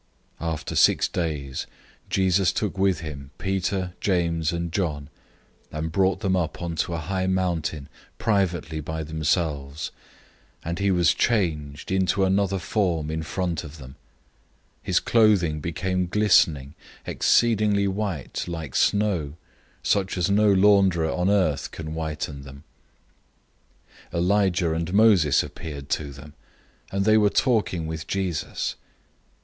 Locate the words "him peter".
3.01-3.93